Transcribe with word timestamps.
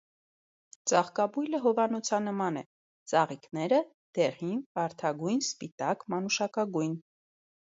Ծաղկաբույլը 0.91 1.59
հովանոցանման 1.65 2.57
է, 2.61 2.65
ծաղիկները՝ 3.13 3.81
դեղին, 4.19 4.59
վարդագույն, 4.79 5.45
սպիտակ, 5.49 6.07
մանուշակագույն։ 6.15 6.99